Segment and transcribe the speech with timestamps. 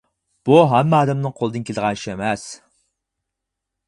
[0.47, 2.47] بۇ ھەممە ئادەمنىڭ قولىدىن كېلىدىغان ئىش ئەمەس.